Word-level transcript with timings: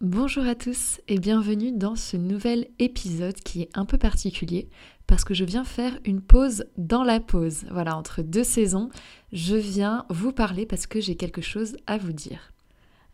Bonjour 0.00 0.46
à 0.46 0.54
tous 0.54 1.00
et 1.08 1.18
bienvenue 1.18 1.72
dans 1.72 1.96
ce 1.96 2.16
nouvel 2.16 2.68
épisode 2.78 3.34
qui 3.34 3.62
est 3.62 3.70
un 3.74 3.84
peu 3.84 3.98
particulier 3.98 4.68
parce 5.08 5.24
que 5.24 5.34
je 5.34 5.44
viens 5.44 5.64
faire 5.64 5.98
une 6.04 6.20
pause 6.20 6.66
dans 6.76 7.02
la 7.02 7.18
pause. 7.18 7.64
Voilà, 7.72 7.96
entre 7.96 8.22
deux 8.22 8.44
saisons, 8.44 8.90
je 9.32 9.56
viens 9.56 10.06
vous 10.08 10.30
parler 10.30 10.66
parce 10.66 10.86
que 10.86 11.00
j'ai 11.00 11.16
quelque 11.16 11.40
chose 11.40 11.76
à 11.88 11.98
vous 11.98 12.12
dire. 12.12 12.52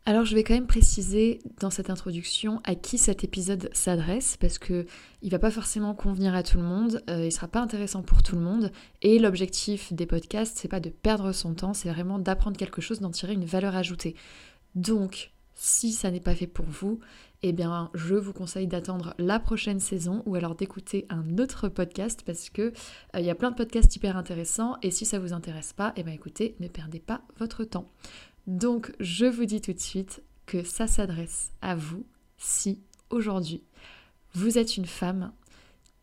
Alors 0.04 0.26
je 0.26 0.34
vais 0.34 0.44
quand 0.44 0.52
même 0.52 0.66
préciser 0.66 1.38
dans 1.58 1.70
cette 1.70 1.88
introduction 1.88 2.60
à 2.64 2.74
qui 2.74 2.98
cet 2.98 3.24
épisode 3.24 3.70
s'adresse 3.72 4.36
parce 4.36 4.58
que 4.58 4.84
il 5.22 5.30
va 5.30 5.38
pas 5.38 5.50
forcément 5.50 5.94
convenir 5.94 6.34
à 6.34 6.42
tout 6.42 6.58
le 6.58 6.64
monde, 6.64 7.02
euh, 7.08 7.24
il 7.24 7.32
sera 7.32 7.48
pas 7.48 7.62
intéressant 7.62 8.02
pour 8.02 8.22
tout 8.22 8.36
le 8.36 8.42
monde 8.42 8.70
et 9.00 9.18
l'objectif 9.18 9.90
des 9.94 10.04
podcasts 10.04 10.58
c'est 10.58 10.68
pas 10.68 10.80
de 10.80 10.90
perdre 10.90 11.32
son 11.32 11.54
temps, 11.54 11.72
c'est 11.72 11.88
vraiment 11.88 12.18
d'apprendre 12.18 12.58
quelque 12.58 12.82
chose, 12.82 13.00
d'en 13.00 13.10
tirer 13.10 13.32
une 13.32 13.46
valeur 13.46 13.74
ajoutée. 13.74 14.14
Donc 14.74 15.30
si 15.54 15.92
ça 15.92 16.10
n'est 16.10 16.20
pas 16.20 16.34
fait 16.34 16.46
pour 16.46 16.66
vous, 16.66 17.00
eh 17.42 17.52
bien, 17.52 17.90
je 17.94 18.14
vous 18.14 18.32
conseille 18.32 18.66
d'attendre 18.66 19.14
la 19.18 19.38
prochaine 19.38 19.80
saison 19.80 20.22
ou 20.26 20.34
alors 20.34 20.54
d'écouter 20.54 21.06
un 21.10 21.38
autre 21.38 21.68
podcast 21.68 22.22
parce 22.24 22.48
que 22.48 22.62
euh, 23.14 23.20
il 23.20 23.24
y 23.24 23.30
a 23.30 23.34
plein 23.34 23.50
de 23.50 23.56
podcasts 23.56 23.94
hyper 23.94 24.16
intéressants 24.16 24.76
et 24.82 24.90
si 24.90 25.04
ça 25.04 25.18
vous 25.18 25.32
intéresse 25.32 25.72
pas, 25.72 25.92
eh 25.96 26.02
bien 26.02 26.14
écoutez, 26.14 26.56
ne 26.60 26.68
perdez 26.68 27.00
pas 27.00 27.22
votre 27.38 27.64
temps. 27.64 27.90
Donc, 28.46 28.92
je 28.98 29.26
vous 29.26 29.44
dis 29.44 29.60
tout 29.60 29.72
de 29.72 29.80
suite 29.80 30.22
que 30.46 30.62
ça 30.62 30.86
s'adresse 30.86 31.52
à 31.62 31.74
vous 31.74 32.06
si 32.38 32.80
aujourd'hui 33.10 33.62
vous 34.34 34.58
êtes 34.58 34.76
une 34.76 34.86
femme 34.86 35.32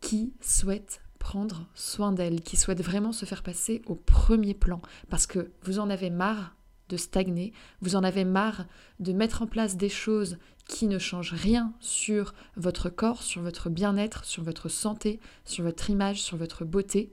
qui 0.00 0.32
souhaite 0.40 1.00
prendre 1.18 1.66
soin 1.74 2.12
d'elle, 2.12 2.40
qui 2.40 2.56
souhaite 2.56 2.82
vraiment 2.82 3.12
se 3.12 3.26
faire 3.26 3.42
passer 3.42 3.82
au 3.86 3.94
premier 3.94 4.54
plan 4.54 4.80
parce 5.08 5.26
que 5.26 5.52
vous 5.62 5.78
en 5.78 5.90
avez 5.90 6.10
marre 6.10 6.56
de 6.88 6.96
stagner, 6.96 7.52
vous 7.80 7.96
en 7.96 8.04
avez 8.04 8.24
marre 8.24 8.66
de 9.00 9.12
mettre 9.12 9.42
en 9.42 9.46
place 9.46 9.76
des 9.76 9.88
choses 9.88 10.38
qui 10.68 10.86
ne 10.86 10.98
changent 10.98 11.34
rien 11.34 11.72
sur 11.80 12.34
votre 12.56 12.88
corps, 12.88 13.22
sur 13.22 13.42
votre 13.42 13.70
bien-être, 13.70 14.24
sur 14.24 14.42
votre 14.42 14.68
santé, 14.68 15.20
sur 15.44 15.64
votre 15.64 15.90
image, 15.90 16.22
sur 16.22 16.36
votre 16.36 16.64
beauté, 16.64 17.12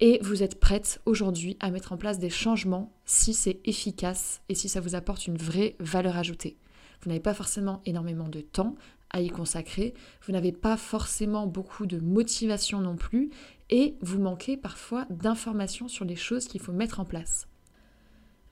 et 0.00 0.18
vous 0.22 0.42
êtes 0.42 0.58
prête 0.58 1.00
aujourd'hui 1.06 1.56
à 1.60 1.70
mettre 1.70 1.92
en 1.92 1.96
place 1.96 2.18
des 2.18 2.30
changements 2.30 2.92
si 3.04 3.34
c'est 3.34 3.60
efficace 3.64 4.42
et 4.48 4.54
si 4.54 4.68
ça 4.68 4.80
vous 4.80 4.94
apporte 4.94 5.26
une 5.26 5.36
vraie 5.36 5.76
valeur 5.78 6.16
ajoutée. 6.16 6.56
Vous 7.02 7.08
n'avez 7.08 7.20
pas 7.20 7.34
forcément 7.34 7.80
énormément 7.84 8.28
de 8.28 8.40
temps 8.40 8.74
à 9.10 9.20
y 9.20 9.28
consacrer, 9.28 9.94
vous 10.26 10.32
n'avez 10.32 10.52
pas 10.52 10.76
forcément 10.76 11.46
beaucoup 11.46 11.86
de 11.86 11.98
motivation 11.98 12.80
non 12.80 12.96
plus, 12.96 13.30
et 13.70 13.94
vous 14.00 14.18
manquez 14.18 14.56
parfois 14.56 15.06
d'informations 15.10 15.86
sur 15.86 16.04
les 16.04 16.16
choses 16.16 16.46
qu'il 16.46 16.60
faut 16.60 16.72
mettre 16.72 16.98
en 16.98 17.04
place. 17.04 17.46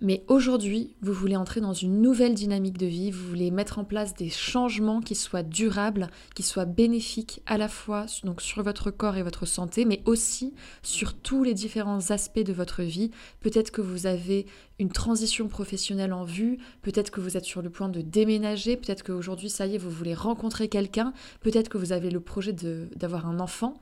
Mais 0.03 0.25
aujourd'hui, 0.29 0.95
vous 1.03 1.13
voulez 1.13 1.37
entrer 1.37 1.61
dans 1.61 1.75
une 1.75 2.01
nouvelle 2.01 2.35
dynamique 2.35 2.79
de 2.79 2.87
vie, 2.87 3.11
vous 3.11 3.29
voulez 3.29 3.51
mettre 3.51 3.79
en 3.79 3.85
place 3.85 4.15
des 4.15 4.31
changements 4.31 5.03
qui 5.03 5.15
soient 5.15 5.43
durables, 5.43 6.09
qui 6.35 6.43
soient 6.43 6.65
bénéfiques 6.65 7.43
à 7.45 7.59
la 7.59 7.69
fois 7.69 8.07
donc 8.25 8.41
sur 8.41 8.63
votre 8.63 8.91
corps 8.91 9.19
et 9.19 9.23
votre 9.23 9.45
santé, 9.45 9.85
mais 9.85 10.01
aussi 10.07 10.55
sur 10.83 11.13
tous 11.13 11.45
les 11.45 11.53
différents 11.53 12.11
aspects 12.11 12.41
de 12.41 12.55
votre 12.55 12.83
vie. 12.83 13.11
Peut-être 13.41 13.71
que 13.71 13.83
vous 13.83 14.07
avez 14.07 14.47
une 14.79 14.91
transition 14.91 15.49
professionnelle 15.49 16.15
en 16.15 16.25
vue, 16.25 16.57
peut-être 16.81 17.11
que 17.11 17.21
vous 17.21 17.37
êtes 17.37 17.45
sur 17.45 17.61
le 17.61 17.69
point 17.69 17.91
de 17.91 18.01
déménager, 18.01 18.79
peut-être 18.79 19.03
qu'aujourd'hui, 19.03 19.51
ça 19.51 19.67
y 19.67 19.75
est, 19.75 19.79
vous 19.79 19.91
voulez 19.91 20.15
rencontrer 20.15 20.69
quelqu'un, 20.69 21.13
peut-être 21.43 21.69
que 21.69 21.77
vous 21.77 21.93
avez 21.93 22.09
le 22.11 22.21
projet 22.21 22.55
d'avoir 22.55 23.27
un 23.27 23.39
enfant. 23.39 23.75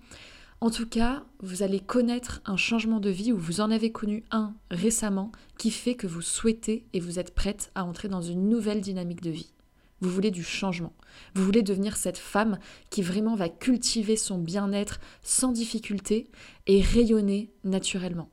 En 0.60 0.70
tout 0.70 0.88
cas, 0.88 1.24
vous 1.40 1.62
allez 1.62 1.78
connaître 1.78 2.40
un 2.44 2.56
changement 2.56 2.98
de 2.98 3.10
vie 3.10 3.32
ou 3.32 3.38
vous 3.38 3.60
en 3.60 3.70
avez 3.70 3.92
connu 3.92 4.24
un 4.32 4.54
récemment 4.72 5.30
qui 5.56 5.70
fait 5.70 5.94
que 5.94 6.08
vous 6.08 6.20
souhaitez 6.20 6.84
et 6.92 6.98
vous 6.98 7.20
êtes 7.20 7.32
prête 7.32 7.70
à 7.76 7.84
entrer 7.84 8.08
dans 8.08 8.22
une 8.22 8.48
nouvelle 8.48 8.80
dynamique 8.80 9.22
de 9.22 9.30
vie. 9.30 9.52
Vous 10.00 10.10
voulez 10.10 10.32
du 10.32 10.42
changement. 10.42 10.94
Vous 11.34 11.44
voulez 11.44 11.62
devenir 11.62 11.96
cette 11.96 12.18
femme 12.18 12.58
qui 12.90 13.02
vraiment 13.02 13.36
va 13.36 13.48
cultiver 13.48 14.16
son 14.16 14.38
bien-être 14.38 15.00
sans 15.22 15.52
difficulté 15.52 16.28
et 16.66 16.80
rayonner 16.80 17.52
naturellement. 17.62 18.30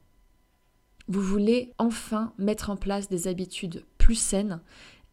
Vous 1.08 1.22
voulez 1.22 1.74
enfin 1.78 2.34
mettre 2.40 2.72
en 2.72 2.76
place 2.76 3.08
des 3.08 3.28
habitudes 3.28 3.86
plus 4.00 4.16
saines 4.16 4.62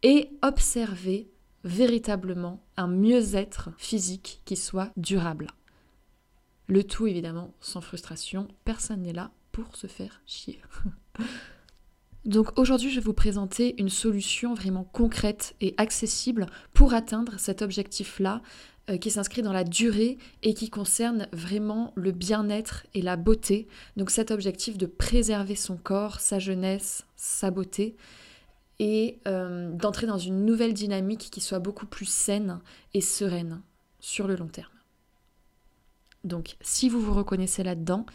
et 0.01 0.29
observer 0.41 1.29
véritablement 1.63 2.63
un 2.75 2.87
mieux-être 2.87 3.69
physique 3.77 4.41
qui 4.45 4.55
soit 4.55 4.91
durable. 4.97 5.47
Le 6.67 6.83
tout 6.83 7.07
évidemment 7.07 7.53
sans 7.59 7.81
frustration, 7.81 8.47
personne 8.65 9.01
n'est 9.01 9.13
là 9.13 9.31
pour 9.51 9.75
se 9.75 9.87
faire 9.87 10.21
chier. 10.25 10.61
Donc 12.25 12.57
aujourd'hui, 12.57 12.89
je 12.89 12.95
vais 12.95 13.05
vous 13.05 13.13
présenter 13.13 13.75
une 13.79 13.89
solution 13.89 14.53
vraiment 14.53 14.85
concrète 14.85 15.55
et 15.59 15.73
accessible 15.77 16.45
pour 16.73 16.93
atteindre 16.93 17.37
cet 17.37 17.61
objectif-là 17.61 18.41
euh, 18.89 18.97
qui 18.97 19.11
s'inscrit 19.11 19.41
dans 19.41 19.51
la 19.51 19.65
durée 19.65 20.17
et 20.41 20.53
qui 20.53 20.69
concerne 20.69 21.27
vraiment 21.33 21.91
le 21.95 22.11
bien-être 22.11 22.85
et 22.93 23.01
la 23.01 23.17
beauté. 23.17 23.67
Donc 23.97 24.09
cet 24.09 24.31
objectif 24.31 24.77
de 24.77 24.85
préserver 24.85 25.55
son 25.55 25.75
corps, 25.75 26.21
sa 26.21 26.39
jeunesse, 26.39 27.05
sa 27.17 27.51
beauté 27.51 27.97
et 28.79 29.19
euh, 29.27 29.71
d'entrer 29.71 30.07
dans 30.07 30.17
une 30.17 30.45
nouvelle 30.45 30.73
dynamique 30.73 31.29
qui 31.29 31.41
soit 31.41 31.59
beaucoup 31.59 31.85
plus 31.85 32.09
saine 32.09 32.59
et 32.93 33.01
sereine 33.01 33.61
sur 33.99 34.27
le 34.27 34.35
long 34.35 34.47
terme. 34.47 34.72
Donc 36.23 36.55
si 36.61 36.89
vous 36.89 37.01
vous 37.01 37.13
reconnaissez 37.13 37.63
là-dedans, 37.63 38.05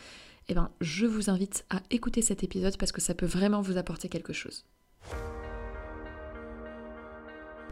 eh 0.49 0.55
ben, 0.55 0.71
je 0.81 1.07
vous 1.07 1.29
invite 1.29 1.65
à 1.69 1.81
écouter 1.91 2.23
cet 2.23 2.43
épisode 2.43 2.77
parce 2.79 2.93
que 2.93 3.01
ça 3.01 3.15
peut 3.15 3.27
vraiment 3.27 3.61
vous 3.61 3.77
apporter 3.77 4.09
quelque 4.09 4.33
chose. 4.33 4.65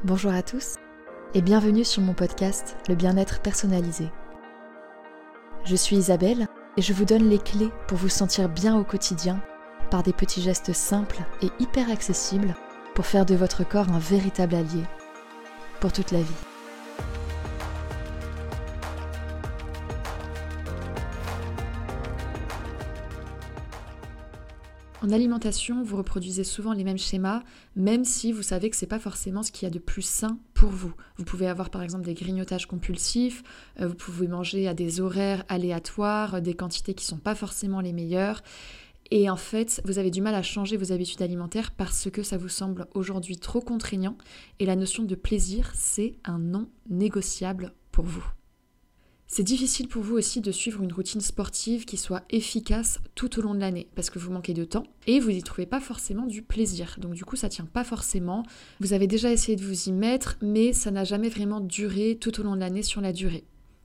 Bonjour 0.05 0.33
à 0.33 0.43
tous 0.43 0.77
et 1.35 1.41
bienvenue 1.41 1.85
sur 1.85 2.03
mon 2.03 2.13
podcast 2.13 2.77
Le 2.89 2.95
bien-être 2.95 3.41
personnalisé. 3.41 4.09
Je 5.65 5.75
suis 5.75 5.97
Isabelle 5.97 6.47
et 6.77 6.83
je 6.83 6.93
vous 6.93 7.07
donne 7.07 7.29
les 7.29 7.39
clés 7.39 7.71
pour 7.89 7.97
vous 7.97 8.11
sentir 8.11 8.49
bien 8.49 8.79
au 8.79 8.85
quotidien 8.85 9.43
par 9.91 10.03
des 10.03 10.13
petits 10.13 10.43
gestes 10.43 10.73
simples 10.73 11.25
et 11.43 11.49
hyper 11.59 11.91
accessibles 11.91 12.55
pour 12.95 13.07
faire 13.07 13.25
de 13.25 13.35
votre 13.35 13.67
corps 13.67 13.89
un 13.89 13.99
véritable 13.99 14.55
allié 14.55 14.83
pour 15.81 15.93
toute 15.93 16.13
la 16.13 16.21
vie. 16.21 16.46
En 25.07 25.13
alimentation, 25.13 25.85
vous 25.85 25.97
reproduisez 25.97 26.43
souvent 26.43 26.73
les 26.73 26.83
mêmes 26.83 26.99
schémas, 26.99 27.45
même 27.77 28.05
si 28.05 28.33
vous 28.33 28.43
savez 28.43 28.71
que 28.71 28.77
c'est 28.77 28.89
pas 28.89 28.99
forcément 28.99 29.45
ce 29.45 29.53
qu'il 29.53 29.63
y 29.63 29.71
a 29.71 29.71
de 29.71 29.79
plus 29.79 30.03
sain 30.03 30.41
pour 30.53 30.71
vous. 30.71 30.93
Vous 31.17 31.23
pouvez 31.23 31.47
avoir 31.47 31.71
par 31.71 31.85
exemple 31.85 32.05
des 32.05 32.15
grignotages 32.15 32.67
compulsifs, 32.67 33.45
euh, 33.79 33.87
vous 33.87 33.95
pouvez 33.95 34.27
manger 34.27 34.67
à 34.67 34.75
des 34.75 35.01
horaires 35.01 35.45
aléatoires, 35.49 36.43
des 36.43 36.55
quantités 36.55 36.93
qui 36.95 37.05
sont 37.05 37.19
pas 37.19 37.37
forcément 37.37 37.81
les 37.81 37.93
meilleures. 37.93 38.43
Et 39.13 39.31
en 39.31 39.37
fait, 39.37 39.81
vous 39.85 40.01
avez 40.01 40.11
du 40.11 40.23
mal 40.23 40.35
à 40.35 40.43
changer 40.43 40.77
vos 40.77 40.91
habitudes 40.91 41.23
alimentaires 41.23 41.71
parce 41.71 42.11
que 42.11 42.25
ça 42.25 42.37
vous 42.37 42.49
semble 42.49 42.89
aujourd'hui 42.93 43.37
trop 43.37 43.61
contraignant. 43.61 44.17
Et 44.59 44.67
la 44.67 44.75
notion 44.75 45.05
de 45.05 45.15
plaisir, 45.15 45.71
c'est 45.77 46.17
un 46.25 46.41
non 46.41 46.69
négociable 46.91 47.75
pour 47.93 48.07
vous. 48.07 48.27
C'est 49.29 49.43
difficile 49.43 49.89
pour 49.89 50.03
vous 50.03 50.17
aussi 50.17 50.41
de 50.41 50.53
suivre 50.53 50.83
une 50.83 50.93
routine 50.93 51.21
sportive 51.21 51.85
qui 51.85 51.97
soit 51.97 52.23
efficace 52.31 53.01
tout 53.17 53.39
au 53.39 53.43
long 53.43 53.55
de 53.55 53.61
l'année 53.61 53.89
parce 53.97 54.09
que 54.09 54.21
vous 54.21 54.31
manquez 54.31 54.55
de 54.55 54.65
temps 54.65 54.85
et 55.09 55.19
vous 55.19 55.33
n'y 55.33 55.43
trouvez 55.43 55.67
pas 55.67 55.81
forcément 55.81 56.27
du 56.27 56.43
plaisir. 56.43 56.97
Donc 56.99 57.15
du 57.15 57.25
coup, 57.25 57.35
ça 57.35 57.49
tient 57.49 57.67
pas 57.67 57.83
forcément. 57.83 58.45
Vous 58.79 58.93
avez 58.93 59.09
déjà 59.09 59.33
essayé 59.33 59.57
de 59.57 59.65
vous 59.65 59.89
y 59.89 59.93
mettre, 59.93 60.37
mais 60.43 60.73
ça 60.73 60.93
n'a 60.93 61.03
jamais 61.03 61.29
vraiment 61.29 61.61
duré 61.61 62.17
tout 62.21 62.39
au 62.41 62.45
long 62.45 62.55
de 62.55 62.61
l'année 62.61 62.85
sur 62.85 63.01
la 63.01 63.13
durée. 63.13 63.45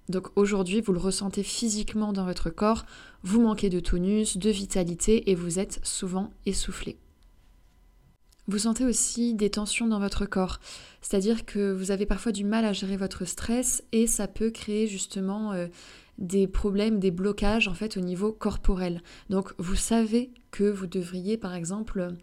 Donc 0.10 0.28
aujourd'hui, 0.36 0.80
vous 0.82 0.94
le 0.94 1.00
ressentez 1.00 1.42
physiquement 1.42 2.14
dans 2.14 2.26
votre 2.26 2.50
corps, 2.50 2.86
vous 3.24 3.42
manquez 3.42 3.70
de 3.70 3.80
tonus, 3.80 4.38
de 4.38 4.50
vitalité 4.50 5.32
et 5.32 5.36
vous 5.36 5.58
êtes 5.58 5.80
souvent 5.84 6.32
essoufflé. 6.46 6.98
Vous 8.52 8.60
sentez 8.60 8.84
aussi 8.84 9.34
des 9.34 9.50
tensions 9.50 9.88
dans 9.88 10.02
votre 10.02 10.26
corps, 10.26 10.60
c'est-à-dire 11.02 11.46
que 11.46 11.72
vous 11.72 11.90
avez 11.90 12.06
parfois 12.06 12.34
du 12.34 12.44
mal 12.44 12.66
à 12.66 12.74
gérer 12.74 12.98
votre 12.98 13.24
stress 13.24 13.82
et 13.94 14.08
ça 14.08 14.28
peut 14.28 14.50
créer 14.50 14.88
justement 14.88 15.54
euh, 15.54 15.68
des 16.18 16.48
problèmes, 16.48 17.00
des 17.00 17.12
blocages 17.12 17.70
en 17.70 17.74
fait 17.74 17.96
au 17.96 18.02
niveau 18.02 18.34
corporel. 18.34 19.04
Donc 19.30 19.54
vous 19.58 19.78
savez 19.78 20.32
que 20.52 20.66
vous 20.66 20.86
devriez 20.86 21.38
par 21.38 21.56
exemple 21.56 22.14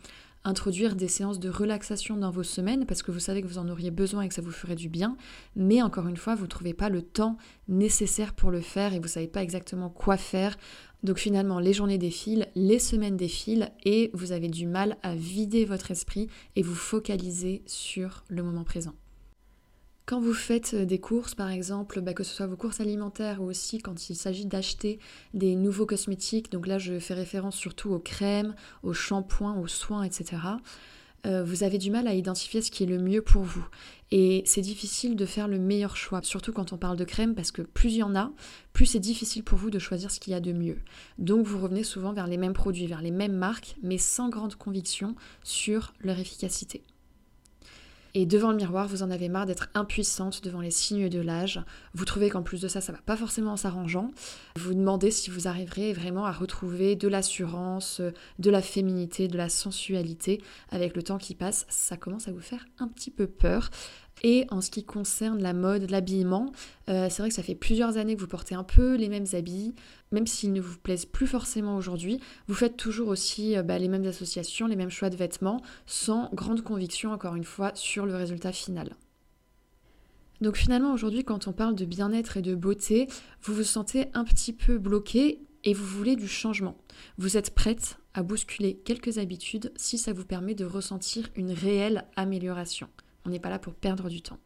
introduire 0.45 0.97
des 0.97 1.09
séances 1.09 1.41
de 1.41 1.49
relaxation 1.49 2.17
dans 2.19 2.31
vos 2.31 2.43
semaines 2.43 2.85
parce 2.85 3.03
que 3.03 3.11
vous 3.11 3.21
savez 3.21 3.41
que 3.41 3.47
vous 3.47 3.59
en 3.59 3.69
auriez 3.71 3.91
besoin 3.91 4.23
et 4.23 4.29
que 4.29 4.35
ça 4.35 4.43
vous 4.43 4.53
ferait 4.53 4.75
du 4.75 4.91
bien, 4.91 5.17
mais 5.57 5.81
encore 5.81 6.09
une 6.09 6.19
fois, 6.19 6.35
vous 6.35 6.45
ne 6.45 6.49
trouvez 6.49 6.75
pas 6.75 6.91
le 6.91 7.01
temps 7.01 7.39
nécessaire 7.69 8.35
pour 8.35 8.51
le 8.51 8.61
faire 8.61 8.93
et 8.93 8.99
vous 8.99 9.05
ne 9.05 9.09
savez 9.09 9.29
pas 9.29 9.43
exactement 9.43 9.89
quoi 9.89 10.19
faire. 10.19 10.59
Donc 11.03 11.19
finalement, 11.19 11.61
les 11.61 11.73
journées 11.73 11.99
défilent, 11.99 12.49
les 12.55 12.79
semaines 12.79 13.17
défilent 13.17 13.71
et 13.85 14.11
vous 14.15 14.33
avez 14.33 14.49
du 14.49 14.67
mal 14.67 14.97
à 15.03 15.15
vider 15.15 15.65
votre 15.65 15.91
esprit 15.91 16.29
et 16.57 16.63
vous 16.63 16.75
focaliser 16.75 17.63
sur 17.67 18.25
le 18.29 18.43
moment 18.43 18.65
présent. 18.65 18.95
Quand 20.07 20.21
vous 20.21 20.33
faites 20.33 20.75
des 20.75 20.99
courses, 20.99 21.35
par 21.35 21.51
exemple, 21.51 22.01
bah, 22.01 22.15
que 22.15 22.25
ce 22.25 22.35
soit 22.35 22.47
vos 22.47 22.57
courses 22.57 22.81
alimentaires 22.81 23.43
ou 23.43 23.45
aussi 23.45 23.77
quand 23.79 24.09
il 24.09 24.17
s'agit 24.17 24.47
d'acheter 24.47 24.99
des 25.35 25.55
nouveaux 25.55 25.85
cosmétiques, 25.85 26.51
donc 26.51 26.67
là 26.67 26.79
je 26.79 26.99
fais 26.99 27.13
référence 27.13 27.57
surtout 27.57 27.91
aux 27.91 27.99
crèmes, 27.99 28.55
aux 28.83 28.95
shampoings, 28.95 29.59
aux 29.59 29.67
soins, 29.67 30.05
etc. 30.05 30.39
euh, 31.29 31.45
vous 31.45 31.63
avez 31.63 31.79
du 31.79 31.91
mal 31.91 32.09
à 32.09 32.15
identifier 32.15 32.63
ce 32.63 32.71
qui 32.71 32.83
est 32.83 32.87
le 32.87 32.99
mieux 32.99 33.23
pour 33.23 33.43
vous. 33.43 33.65
Et 34.11 34.43
c'est 34.47 34.63
difficile 34.63 35.15
de 35.17 35.27
faire 35.27 35.49
le 35.49 35.59
meilleur 35.59 35.97
choix, 35.97 36.21
surtout 36.23 36.53
quand 36.53 36.73
on 36.73 36.79
parle 36.79 36.97
de 36.97 37.05
crème, 37.05 37.35
parce 37.35 37.53
que 37.53 37.63
plus 37.63 37.91
il 37.91 37.99
y 37.99 38.03
en 38.03 38.17
a, 38.17 38.33
plus 38.73 38.87
c'est 38.87 38.99
difficile 38.99 39.45
pour 39.45 39.59
vous 39.59 39.71
de 39.71 39.79
choisir 39.79 40.11
ce 40.11 40.19
qu'il 40.19 40.33
y 40.33 40.37
a 40.37 40.41
de 40.41 40.53
mieux. 40.53 40.79
Donc 41.19 41.47
vous 41.47 41.59
revenez 41.59 41.85
souvent 41.85 42.13
vers 42.13 42.27
les 42.27 42.39
mêmes 42.39 42.55
produits, 42.55 42.87
vers 42.87 43.03
les 43.03 43.11
mêmes 43.11 43.37
marques, 43.37 43.77
mais 43.83 43.99
sans 43.99 44.31
grande 44.31 44.55
conviction 44.55 45.15
sur 45.43 45.93
leur 46.01 46.19
efficacité. 46.19 46.83
Et 48.15 48.27
devant 48.27 48.51
le 48.51 48.57
miroir, 48.57 48.89
vous 48.89 49.03
en 49.03 49.11
avez 49.11 49.29
marre 49.29 49.47
d'être 49.47 49.69
impuissante 49.75 50.43
devant 50.43 50.61
les 50.61 50.71
signes 50.71 51.09
de 51.09 51.21
l'âge. 51.21 51.61
Vous 51.95 52.05
trouvez 52.05 52.31
qu'en 52.31 52.43
plus 52.43 52.61
de 52.61 52.69
ça, 52.69 52.81
ça 52.81 52.93
va 52.93 53.01
pas 53.05 53.17
forcément 53.17 53.53
en 53.53 53.57
s'arrangeant. 53.57 54.11
Vous 54.57 54.75
demandez 54.75 55.11
si 55.11 55.31
vous 55.31 55.49
arriverez 55.49 55.93
vraiment 55.93 56.27
à 56.27 56.33
retrouver 56.33 56.97
de 56.97 57.09
l'assurance, 57.09 58.01
de 58.39 58.51
la 58.51 58.63
féminité, 58.63 59.29
de 59.29 59.37
la 59.37 59.49
sensualité 59.49 60.43
avec 60.71 60.97
le 60.97 61.03
temps 61.03 61.19
qui 61.19 61.35
passe. 61.35 61.67
Ça 61.69 61.97
commence 61.97 62.29
à 62.29 62.33
vous 62.33 62.41
faire 62.41 62.67
un 62.79 62.89
petit 62.89 63.11
peu 63.11 63.27
peur. 63.27 63.71
Et 64.23 64.47
en 64.51 64.61
ce 64.61 64.71
qui 64.71 64.85
concerne 64.85 65.43
la 65.43 65.53
mode, 65.53 65.91
l'habillement, 65.91 66.53
euh, 66.89 67.09
c'est 67.11 67.23
vrai 67.23 67.29
que 67.29 67.35
ça 67.35 67.43
fait 67.43 67.55
plusieurs 67.55 67.97
années 67.97 68.17
que 68.17 68.21
vous 68.21 68.27
portez 68.27 68.55
un 68.55 68.65
peu 68.65 68.97
les 68.97 69.09
mêmes 69.09 69.27
habits, 69.33 69.75
même 70.13 70.27
s'ils 70.27 70.53
ne 70.53 70.61
vous 70.61 70.79
plaisent 70.79 71.07
plus 71.07 71.27
forcément 71.27 71.77
aujourd'hui. 71.77 72.21
Vous 72.47 72.55
faites 72.55 72.77
toujours 72.77 73.09
aussi 73.09 73.57
euh, 73.57 73.63
bah, 73.63 73.79
les 73.79 73.89
mêmes 73.89 74.07
associations, 74.07 74.67
les 74.67 74.77
mêmes 74.77 74.91
choix 74.91 75.11
de 75.11 75.17
vêtements, 75.17 75.61
sans 75.87 76.31
grande 76.33 76.63
conviction, 76.63 77.13
encore 77.13 77.37
une 77.37 77.45
fois, 77.45 77.73
sur 77.75 78.07
le 78.07 78.17
résultat 78.17 78.53
final. 78.53 78.97
Donc 80.41 80.57
finalement 80.57 80.93
aujourd'hui 80.93 81.25
quand 81.25 81.49
on 81.49 81.53
parle 81.53 81.75
de 81.75 81.85
bien-être 81.85 82.37
et 82.37 82.43
de 82.43 82.55
beauté, 82.55 83.09
vous 83.43 83.55
vous 83.55 83.65
sentez 83.65 84.07
un 84.15 84.25
petit 84.25 84.53
peu 84.53 84.79
bloqué 84.79 85.41
et 85.65 85.75
vous 85.75 85.85
voulez 85.85 86.15
du 86.15 86.29
changement. 86.29 86.77
Vous 87.19 87.37
êtes 87.37 87.55
prête 87.55 87.99
à 88.15 88.23
bousculer 88.23 88.77
quelques 88.85 89.19
habitudes 89.19 89.73
si 89.77 89.99
ça 89.99 90.13
vous 90.13 90.25
permet 90.25 90.55
de 90.55 90.65
ressentir 90.65 91.29
une 91.35 91.51
réelle 91.51 92.05
amélioration. 92.17 92.89
On 93.29 93.31
n'est 93.31 93.39
pas 93.39 93.51
là 93.51 93.59
pour 93.59 93.75
perdre 93.75 94.09
du 94.09 94.23
temps. 94.23 94.39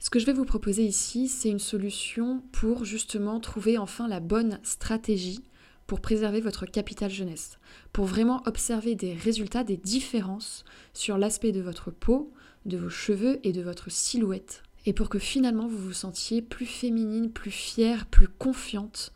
Ce 0.00 0.10
que 0.10 0.18
je 0.18 0.26
vais 0.26 0.32
vous 0.32 0.44
proposer 0.44 0.84
ici, 0.84 1.28
c'est 1.28 1.48
une 1.48 1.60
solution 1.60 2.42
pour 2.50 2.84
justement 2.84 3.38
trouver 3.38 3.78
enfin 3.78 4.08
la 4.08 4.18
bonne 4.18 4.58
stratégie 4.64 5.44
pour 5.86 6.00
préserver 6.00 6.40
votre 6.40 6.66
capital 6.66 7.08
jeunesse, 7.08 7.60
pour 7.92 8.06
vraiment 8.06 8.42
observer 8.46 8.96
des 8.96 9.14
résultats, 9.14 9.62
des 9.62 9.76
différences 9.76 10.64
sur 10.92 11.18
l'aspect 11.18 11.52
de 11.52 11.60
votre 11.60 11.92
peau, 11.92 12.32
de 12.66 12.78
vos 12.78 12.88
cheveux 12.88 13.38
et 13.44 13.52
de 13.52 13.62
votre 13.62 13.92
silhouette, 13.92 14.64
et 14.86 14.92
pour 14.92 15.08
que 15.08 15.20
finalement 15.20 15.68
vous 15.68 15.78
vous 15.78 15.92
sentiez 15.92 16.42
plus 16.42 16.66
féminine, 16.66 17.30
plus 17.30 17.52
fière, 17.52 18.06
plus 18.06 18.26
confiante 18.26 19.12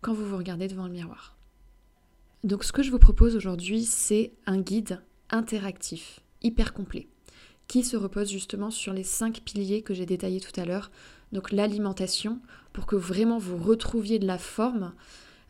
quand 0.00 0.14
vous 0.14 0.26
vous 0.26 0.36
regardez 0.36 0.66
devant 0.66 0.88
le 0.88 0.92
miroir. 0.92 1.36
Donc 2.42 2.64
ce 2.64 2.72
que 2.72 2.82
je 2.82 2.90
vous 2.90 2.98
propose 2.98 3.36
aujourd'hui, 3.36 3.84
c'est 3.84 4.32
un 4.46 4.60
guide 4.60 5.00
interactif, 5.30 6.18
hyper 6.42 6.72
complet 6.74 7.06
qui 7.68 7.82
se 7.82 7.96
repose 7.96 8.30
justement 8.30 8.70
sur 8.70 8.92
les 8.92 9.04
cinq 9.04 9.40
piliers 9.40 9.82
que 9.82 9.94
j'ai 9.94 10.06
détaillés 10.06 10.40
tout 10.40 10.58
à 10.60 10.64
l'heure. 10.64 10.90
Donc 11.32 11.52
l'alimentation, 11.52 12.40
pour 12.72 12.86
que 12.86 12.96
vraiment 12.96 13.38
vous 13.38 13.56
retrouviez 13.56 14.18
de 14.18 14.26
la 14.26 14.38
forme, 14.38 14.92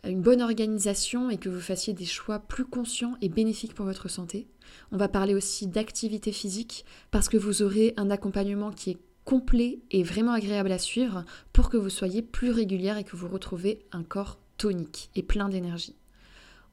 une 0.05 0.23
bonne 0.23 0.43
organisation 0.43 1.31
et 1.31 1.37
que 1.37 1.49
vous 1.49 1.61
fassiez 1.61 1.93
des 1.93 2.05
choix 2.05 2.39
plus 2.39 2.65
conscients 2.65 3.17
et 3.21 3.29
bénéfiques 3.29 3.75
pour 3.75 3.87
votre 3.87 4.09
santé. 4.09 4.47
On 4.93 4.97
va 4.97 5.09
parler 5.09 5.35
aussi 5.35 5.67
d'activité 5.67 6.33
physique 6.33 6.85
parce 7.11 7.29
que 7.29 7.37
vous 7.37 7.63
aurez 7.63 7.95
un 7.97 8.11
accompagnement 8.11 8.71
qui 8.71 8.91
est 8.91 8.99
complet 9.25 9.81
et 9.91 10.05
vraiment 10.05 10.33
agréable 10.33 10.71
à 10.71 10.79
suivre 10.79 11.25
pour 11.53 11.69
que 11.69 11.77
vous 11.77 11.91
soyez 11.91 12.23
plus 12.23 12.51
régulière 12.51 12.97
et 12.97 13.05
que 13.05 13.17
vous 13.17 13.29
retrouvez 13.29 13.81
un 13.93 14.05
corps 14.05 14.39
tonique 14.57 15.11
et 15.15 15.23
plein 15.23 15.49
d'énergie. 15.49 15.97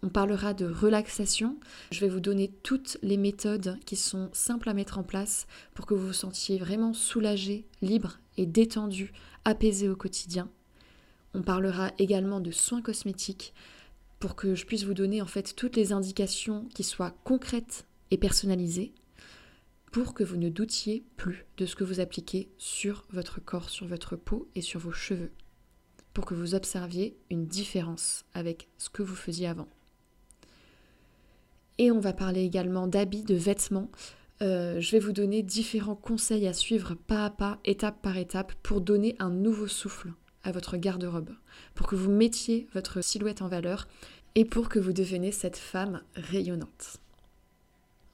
On 0.06 0.10
parlera 0.10 0.54
de 0.54 0.66
relaxation. 0.66 1.58
Je 1.92 2.02
vais 2.02 2.10
vous 2.10 2.20
donner 2.20 2.52
toutes 2.62 2.98
les 3.04 3.16
méthodes 3.16 3.80
qui 3.86 3.96
sont 3.96 4.30
simples 4.34 4.68
à 4.68 4.74
mettre 4.74 4.98
en 4.98 5.04
place 5.04 5.48
pour 5.74 5.86
que 5.86 5.94
vous 5.94 6.08
vous 6.08 6.14
sentiez 6.14 6.58
vraiment 6.58 6.94
soulagé, 6.94 7.66
libre 7.82 8.20
et 8.36 8.46
détendu, 8.46 9.14
apaisé 9.46 9.88
au 9.88 9.96
quotidien. 9.96 10.50
On 11.34 11.42
parlera 11.42 11.94
également 12.00 12.42
de 12.42 12.52
soins 12.52 12.82
cosmétiques 12.82 13.54
pour 14.20 14.36
que 14.36 14.56
je 14.56 14.66
puisse 14.66 14.84
vous 14.84 14.94
donner 14.94 15.22
en 15.22 15.26
fait 15.26 15.56
toutes 15.56 15.78
les 15.78 15.94
indications 15.94 16.68
qui 16.76 16.84
soient 16.84 17.16
concrètes 17.24 17.86
et 18.12 18.18
personnalisées 18.18 18.92
pour 19.94 20.14
que 20.14 20.26
vous 20.26 20.38
ne 20.38 20.50
doutiez 20.50 21.06
plus 21.16 21.46
de 21.56 21.66
ce 21.66 21.78
que 21.78 21.86
vous 21.86 22.02
appliquez 22.02 22.50
sur 22.58 23.06
votre 23.12 23.40
corps, 23.40 23.70
sur 23.70 23.88
votre 23.88 24.18
peau 24.18 24.50
et 24.54 24.62
sur 24.62 24.82
vos 24.82 24.92
cheveux, 24.92 25.32
pour 26.14 26.26
que 26.26 26.34
vous 26.34 26.56
observiez 26.56 27.16
une 27.30 27.48
différence 27.48 28.26
avec 28.34 28.68
ce 28.78 28.90
que 28.90 29.02
vous 29.02 29.16
faisiez 29.16 29.48
avant. 29.48 29.70
Et 31.78 31.92
on 31.92 32.00
va 32.00 32.14
parler 32.14 32.42
également 32.42 32.88
d'habits, 32.88 33.24
de 33.24 33.36
vêtements. 33.36 33.90
Euh, 34.42 34.80
je 34.80 34.92
vais 34.92 35.00
vous 35.00 35.12
donner 35.12 35.42
différents 35.42 35.96
conseils 35.96 36.48
à 36.48 36.54
suivre 36.54 36.96
pas 36.96 37.26
à 37.26 37.30
pas, 37.30 37.60
étape 37.66 38.02
par 38.02 38.18
étape, 38.18 38.54
pour 38.64 38.82
donner 38.82 39.16
un 39.20 39.30
nouveau 39.30 39.68
souffle 39.68 40.14
à 40.44 40.52
votre 40.52 40.78
garde-robe, 40.78 41.32
pour 41.74 41.88
que 41.88 41.96
vous 41.96 42.12
mettiez 42.12 42.68
votre 42.74 43.02
silhouette 43.02 43.42
en 43.42 43.48
valeur 43.48 43.88
et 44.36 44.46
pour 44.46 44.70
que 44.70 44.80
vous 44.80 44.94
deveniez 44.94 45.32
cette 45.32 45.58
femme 45.58 46.02
rayonnante. 46.16 47.00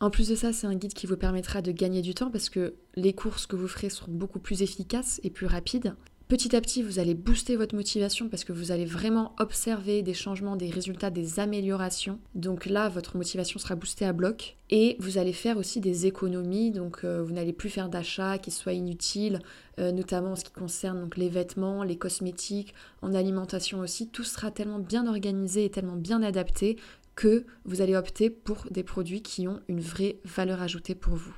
En 0.01 0.09
plus 0.09 0.29
de 0.29 0.35
ça, 0.35 0.53
c'est 0.53 0.67
un 0.67 0.75
guide 0.75 0.93
qui 0.93 1.07
vous 1.07 1.17
permettra 1.17 1.61
de 1.61 1.71
gagner 1.71 2.01
du 2.01 2.13
temps 2.13 2.31
parce 2.31 2.49
que 2.49 2.75
les 2.95 3.13
courses 3.13 3.47
que 3.47 3.57
vous 3.57 3.67
ferez 3.67 3.89
seront 3.89 4.11
beaucoup 4.11 4.39
plus 4.39 4.61
efficaces 4.61 5.19
et 5.23 5.29
plus 5.29 5.45
rapides. 5.45 5.95
Petit 6.29 6.55
à 6.55 6.61
petit, 6.61 6.83
vous 6.83 6.99
allez 6.99 7.15
booster 7.15 7.55
votre 7.55 7.73
motivation 7.73 8.29
parce 8.29 8.43
que 8.43 8.53
vous 8.53 8.71
allez 8.71 8.85
vraiment 8.85 9.33
observer 9.39 10.03
des 10.03 10.13
changements, 10.13 10.55
des 10.55 10.69
résultats, 10.69 11.09
des 11.09 11.39
améliorations. 11.39 12.19
Donc 12.35 12.67
là, 12.67 12.87
votre 12.87 13.17
motivation 13.17 13.57
sera 13.57 13.73
boostée 13.73 14.05
à 14.05 14.13
bloc. 14.13 14.55
Et 14.69 14.95
vous 14.99 15.17
allez 15.17 15.33
faire 15.33 15.57
aussi 15.57 15.79
des 15.79 16.05
économies, 16.05 16.69
donc 16.69 16.99
euh, 17.03 17.23
vous 17.23 17.33
n'allez 17.33 17.51
plus 17.51 17.71
faire 17.71 17.89
d'achats 17.89 18.37
qui 18.37 18.51
soient 18.51 18.73
inutiles, 18.73 19.39
euh, 19.79 19.91
notamment 19.91 20.33
en 20.33 20.35
ce 20.35 20.43
qui 20.43 20.51
concerne 20.51 21.09
les 21.17 21.29
vêtements, 21.29 21.81
les 21.81 21.97
cosmétiques, 21.97 22.75
en 23.01 23.15
alimentation 23.15 23.79
aussi. 23.79 24.07
Tout 24.07 24.23
sera 24.23 24.51
tellement 24.51 24.77
bien 24.77 25.07
organisé 25.07 25.65
et 25.65 25.71
tellement 25.71 25.95
bien 25.95 26.21
adapté 26.21 26.77
que 27.15 27.47
vous 27.65 27.81
allez 27.81 27.95
opter 27.95 28.29
pour 28.29 28.67
des 28.69 28.83
produits 28.83 29.23
qui 29.23 29.47
ont 29.47 29.61
une 29.67 29.81
vraie 29.81 30.19
valeur 30.25 30.61
ajoutée 30.61 30.93
pour 30.93 31.15
vous. 31.15 31.35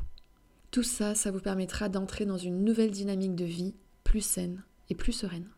Tout 0.69 0.83
ça, 0.83 1.15
ça 1.15 1.31
vous 1.31 1.39
permettra 1.39 1.87
d'entrer 1.87 2.25
dans 2.25 2.37
une 2.37 2.65
nouvelle 2.65 2.91
dynamique 2.91 3.35
de 3.35 3.45
vie 3.45 3.73
plus 4.03 4.19
saine, 4.19 4.65
plus 4.95 5.13
sereine. 5.13 5.49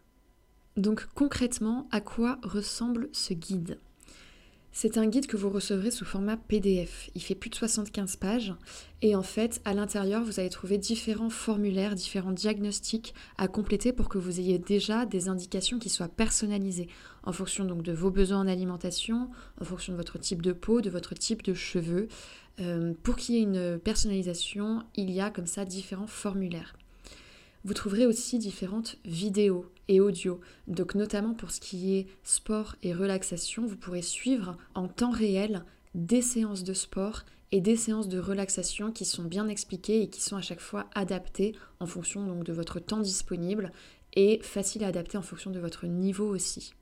Donc 0.77 1.07
concrètement, 1.13 1.87
à 1.91 2.01
quoi 2.01 2.39
ressemble 2.43 3.09
ce 3.11 3.33
guide? 3.33 3.79
C'est 4.75 4.97
un 4.97 5.05
guide 5.05 5.27
que 5.27 5.37
vous 5.37 5.51
recevrez 5.51 5.91
sous 5.91 6.03
format 6.03 6.35
PDF. 6.35 7.11
Il 7.13 7.21
fait 7.21 7.35
plus 7.35 7.51
de 7.51 7.55
75 7.55 8.15
pages 8.15 8.55
et 9.03 9.15
en 9.15 9.21
fait, 9.21 9.61
à 9.65 9.75
l'intérieur, 9.75 10.23
vous 10.23 10.39
allez 10.39 10.49
trouver 10.49 10.79
différents 10.79 11.29
formulaires, 11.29 11.93
différents 11.93 12.31
diagnostics 12.31 13.13
à 13.37 13.47
compléter 13.47 13.93
pour 13.93 14.09
que 14.09 14.17
vous 14.17 14.39
ayez 14.39 14.57
déjà 14.57 15.05
des 15.05 15.29
indications 15.29 15.77
qui 15.77 15.89
soient 15.89 16.07
personnalisées 16.07 16.87
en 17.21 17.31
fonction 17.31 17.65
donc 17.65 17.83
de 17.83 17.93
vos 17.93 18.09
besoins 18.09 18.39
en 18.39 18.47
alimentation, 18.47 19.29
en 19.61 19.63
fonction 19.63 19.93
de 19.93 19.97
votre 19.97 20.17
type 20.17 20.41
de 20.41 20.53
peau, 20.53 20.81
de 20.81 20.89
votre 20.89 21.13
type 21.13 21.43
de 21.43 21.53
cheveux. 21.53 22.07
Euh, 22.59 22.95
pour 23.03 23.15
qu'il 23.15 23.35
y 23.35 23.37
ait 23.37 23.43
une 23.43 23.77
personnalisation, 23.77 24.81
il 24.95 25.11
y 25.11 25.21
a 25.21 25.29
comme 25.29 25.47
ça 25.47 25.65
différents 25.65 26.07
formulaires. 26.07 26.73
Vous 27.65 27.73
trouverez 27.73 28.05
aussi 28.05 28.39
différentes 28.39 28.97
vidéos 29.05 29.65
et 29.87 30.01
audios. 30.01 30.41
Donc 30.67 30.95
notamment 30.95 31.33
pour 31.33 31.51
ce 31.51 31.61
qui 31.61 31.95
est 31.95 32.07
sport 32.23 32.75
et 32.83 32.93
relaxation, 32.93 33.65
vous 33.65 33.77
pourrez 33.77 34.01
suivre 34.01 34.57
en 34.75 34.87
temps 34.87 35.11
réel 35.11 35.63
des 35.95 36.21
séances 36.21 36.63
de 36.63 36.73
sport 36.73 37.23
et 37.51 37.61
des 37.61 37.75
séances 37.75 38.09
de 38.09 38.19
relaxation 38.19 38.91
qui 38.91 39.05
sont 39.05 39.23
bien 39.23 39.47
expliquées 39.47 40.01
et 40.01 40.09
qui 40.09 40.21
sont 40.21 40.35
à 40.35 40.41
chaque 40.41 40.59
fois 40.59 40.89
adaptées 40.95 41.55
en 41.79 41.85
fonction 41.85 42.25
donc 42.25 42.43
de 42.43 42.51
votre 42.51 42.79
temps 42.79 42.99
disponible 42.99 43.71
et 44.15 44.39
faciles 44.41 44.83
à 44.83 44.87
adapter 44.87 45.17
en 45.17 45.21
fonction 45.21 45.51
de 45.51 45.59
votre 45.59 45.85
niveau 45.85 46.27
aussi. 46.27 46.73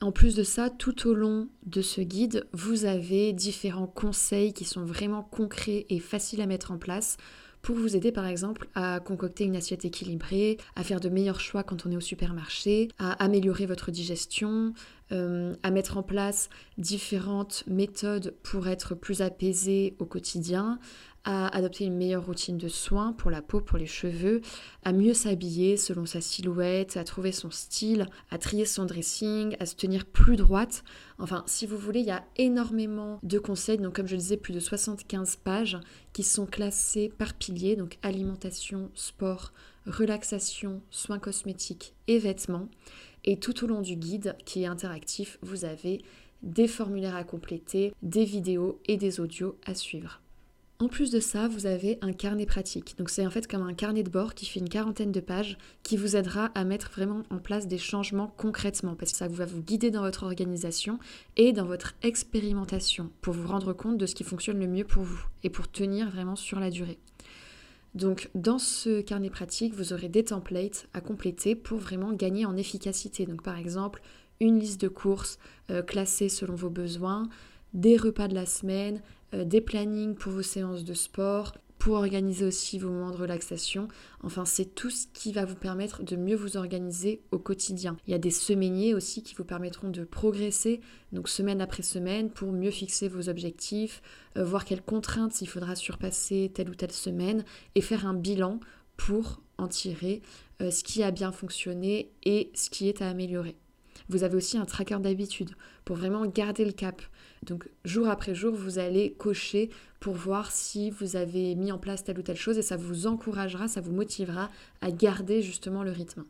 En 0.00 0.12
plus 0.12 0.34
de 0.34 0.42
ça, 0.42 0.68
tout 0.68 1.08
au 1.08 1.14
long 1.14 1.48
de 1.64 1.80
ce 1.80 2.02
guide, 2.02 2.46
vous 2.52 2.84
avez 2.84 3.32
différents 3.32 3.86
conseils 3.86 4.52
qui 4.52 4.64
sont 4.64 4.84
vraiment 4.84 5.22
concrets 5.22 5.86
et 5.88 6.00
faciles 6.00 6.42
à 6.42 6.46
mettre 6.46 6.70
en 6.70 6.76
place 6.76 7.16
pour 7.66 7.74
vous 7.74 7.96
aider 7.96 8.12
par 8.12 8.26
exemple 8.26 8.68
à 8.76 9.00
concocter 9.00 9.42
une 9.42 9.56
assiette 9.56 9.84
équilibrée, 9.84 10.56
à 10.76 10.84
faire 10.84 11.00
de 11.00 11.08
meilleurs 11.08 11.40
choix 11.40 11.64
quand 11.64 11.84
on 11.84 11.90
est 11.90 11.96
au 11.96 12.00
supermarché, 12.00 12.86
à 13.00 13.10
améliorer 13.24 13.66
votre 13.66 13.90
digestion, 13.90 14.72
euh, 15.12 15.54
à 15.62 15.70
mettre 15.70 15.96
en 15.98 16.02
place 16.02 16.48
différentes 16.78 17.64
méthodes 17.66 18.34
pour 18.42 18.68
être 18.68 18.94
plus 18.94 19.22
apaisé 19.22 19.94
au 19.98 20.04
quotidien, 20.04 20.78
à 21.26 21.48
adopter 21.56 21.84
une 21.84 21.96
meilleure 21.96 22.24
routine 22.24 22.56
de 22.56 22.68
soins 22.68 23.12
pour 23.12 23.32
la 23.32 23.42
peau, 23.42 23.60
pour 23.60 23.78
les 23.78 23.86
cheveux, 23.86 24.40
à 24.84 24.92
mieux 24.92 25.12
s'habiller 25.12 25.76
selon 25.76 26.06
sa 26.06 26.20
silhouette, 26.20 26.96
à 26.96 27.02
trouver 27.02 27.32
son 27.32 27.50
style, 27.50 28.06
à 28.30 28.38
trier 28.38 28.64
son 28.64 28.84
dressing, 28.84 29.56
à 29.58 29.66
se 29.66 29.74
tenir 29.74 30.06
plus 30.06 30.36
droite. 30.36 30.84
Enfin, 31.18 31.42
si 31.46 31.66
vous 31.66 31.76
voulez, 31.76 32.00
il 32.00 32.06
y 32.06 32.12
a 32.12 32.24
énormément 32.36 33.18
de 33.24 33.40
conseils, 33.40 33.78
donc 33.78 33.96
comme 33.96 34.06
je 34.06 34.14
disais, 34.14 34.36
plus 34.36 34.52
de 34.52 34.60
75 34.60 35.36
pages 35.36 35.78
qui 36.12 36.22
sont 36.22 36.46
classées 36.46 37.12
par 37.18 37.34
piliers, 37.34 37.74
donc 37.74 37.98
alimentation, 38.02 38.90
sport, 38.94 39.52
relaxation, 39.86 40.80
soins 40.90 41.18
cosmétiques 41.18 41.94
et 42.06 42.18
vêtements. 42.18 42.68
Et 43.26 43.38
tout 43.38 43.64
au 43.64 43.66
long 43.66 43.80
du 43.80 43.96
guide 43.96 44.36
qui 44.44 44.62
est 44.62 44.66
interactif, 44.66 45.38
vous 45.42 45.64
avez 45.64 46.02
des 46.42 46.68
formulaires 46.68 47.16
à 47.16 47.24
compléter, 47.24 47.92
des 48.02 48.24
vidéos 48.24 48.80
et 48.86 48.96
des 48.96 49.20
audios 49.20 49.58
à 49.66 49.74
suivre. 49.74 50.20
En 50.78 50.88
plus 50.88 51.10
de 51.10 51.20
ça, 51.20 51.48
vous 51.48 51.64
avez 51.64 51.98
un 52.02 52.12
carnet 52.12 52.44
pratique. 52.44 52.96
Donc 52.98 53.08
c'est 53.08 53.26
en 53.26 53.30
fait 53.30 53.46
comme 53.48 53.62
un 53.62 53.72
carnet 53.72 54.02
de 54.02 54.10
bord 54.10 54.34
qui 54.34 54.44
fait 54.44 54.60
une 54.60 54.68
quarantaine 54.68 55.10
de 55.10 55.20
pages 55.20 55.56
qui 55.82 55.96
vous 55.96 56.16
aidera 56.16 56.50
à 56.54 56.64
mettre 56.64 56.90
vraiment 56.90 57.22
en 57.30 57.38
place 57.38 57.66
des 57.66 57.78
changements 57.78 58.34
concrètement 58.36 58.94
parce 58.94 59.12
que 59.12 59.16
ça 59.16 59.26
va 59.26 59.46
vous 59.46 59.62
guider 59.62 59.90
dans 59.90 60.02
votre 60.02 60.24
organisation 60.24 60.98
et 61.38 61.54
dans 61.54 61.64
votre 61.64 61.94
expérimentation 62.02 63.10
pour 63.22 63.32
vous 63.32 63.48
rendre 63.48 63.72
compte 63.72 63.96
de 63.96 64.04
ce 64.04 64.14
qui 64.14 64.22
fonctionne 64.22 64.60
le 64.60 64.66
mieux 64.66 64.84
pour 64.84 65.02
vous 65.02 65.24
et 65.42 65.48
pour 65.48 65.66
tenir 65.66 66.10
vraiment 66.10 66.36
sur 66.36 66.60
la 66.60 66.68
durée. 66.68 66.98
Donc 67.96 68.28
dans 68.34 68.58
ce 68.58 69.00
carnet 69.00 69.30
pratique, 69.30 69.74
vous 69.74 69.94
aurez 69.94 70.08
des 70.08 70.22
templates 70.22 70.86
à 70.92 71.00
compléter 71.00 71.54
pour 71.56 71.78
vraiment 71.78 72.12
gagner 72.12 72.44
en 72.44 72.54
efficacité. 72.54 73.24
Donc 73.24 73.42
par 73.42 73.56
exemple, 73.56 74.02
une 74.38 74.58
liste 74.58 74.82
de 74.82 74.88
courses 74.88 75.38
euh, 75.70 75.82
classée 75.82 76.28
selon 76.28 76.54
vos 76.54 76.68
besoins, 76.68 77.26
des 77.72 77.96
repas 77.96 78.28
de 78.28 78.34
la 78.34 78.44
semaine, 78.44 79.00
euh, 79.32 79.46
des 79.46 79.62
plannings 79.62 80.14
pour 80.14 80.30
vos 80.30 80.42
séances 80.42 80.84
de 80.84 80.92
sport, 80.92 81.54
pour 81.86 81.94
organiser 81.94 82.44
aussi 82.44 82.80
vos 82.80 82.90
moments 82.90 83.12
de 83.12 83.16
relaxation. 83.16 83.86
Enfin, 84.24 84.44
c'est 84.44 84.74
tout 84.74 84.90
ce 84.90 85.06
qui 85.14 85.30
va 85.30 85.44
vous 85.44 85.54
permettre 85.54 86.02
de 86.02 86.16
mieux 86.16 86.34
vous 86.34 86.56
organiser 86.56 87.22
au 87.30 87.38
quotidien. 87.38 87.96
Il 88.08 88.10
y 88.10 88.14
a 88.14 88.18
des 88.18 88.32
semainiers 88.32 88.92
aussi 88.92 89.22
qui 89.22 89.36
vous 89.36 89.44
permettront 89.44 89.88
de 89.88 90.02
progresser, 90.02 90.80
donc 91.12 91.28
semaine 91.28 91.60
après 91.60 91.84
semaine, 91.84 92.28
pour 92.28 92.50
mieux 92.50 92.72
fixer 92.72 93.06
vos 93.06 93.28
objectifs, 93.28 94.02
euh, 94.36 94.42
voir 94.42 94.64
quelles 94.64 94.82
contraintes 94.82 95.40
il 95.42 95.46
faudra 95.46 95.76
surpasser 95.76 96.50
telle 96.52 96.70
ou 96.70 96.74
telle 96.74 96.90
semaine, 96.90 97.44
et 97.76 97.80
faire 97.80 98.04
un 98.04 98.14
bilan 98.14 98.58
pour 98.96 99.40
en 99.56 99.68
tirer 99.68 100.22
euh, 100.62 100.72
ce 100.72 100.82
qui 100.82 101.04
a 101.04 101.12
bien 101.12 101.30
fonctionné 101.30 102.10
et 102.24 102.50
ce 102.54 102.68
qui 102.68 102.88
est 102.88 103.00
à 103.00 103.08
améliorer. 103.08 103.54
Vous 104.08 104.24
avez 104.24 104.36
aussi 104.36 104.58
un 104.58 104.64
tracker 104.64 104.98
d'habitude 104.98 105.50
pour 105.84 105.94
vraiment 105.94 106.26
garder 106.26 106.64
le 106.64 106.72
cap. 106.72 107.00
Donc 107.42 107.68
jour 107.84 108.08
après 108.08 108.34
jour, 108.34 108.54
vous 108.54 108.78
allez 108.78 109.12
cocher 109.12 109.70
pour 110.00 110.14
voir 110.14 110.50
si 110.50 110.90
vous 110.90 111.16
avez 111.16 111.54
mis 111.54 111.72
en 111.72 111.78
place 111.78 112.04
telle 112.04 112.18
ou 112.18 112.22
telle 112.22 112.36
chose 112.36 112.58
et 112.58 112.62
ça 112.62 112.76
vous 112.76 113.06
encouragera, 113.06 113.68
ça 113.68 113.80
vous 113.80 113.92
motivera 113.92 114.50
à 114.80 114.90
garder 114.90 115.42
justement 115.42 115.82
le 115.82 115.90
rythme. 115.90 116.24